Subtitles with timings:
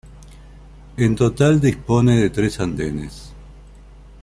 [0.97, 3.33] En total dispone de tres andenes.